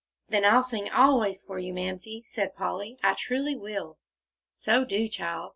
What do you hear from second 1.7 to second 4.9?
Mamsie," said Polly; "I truly will." "So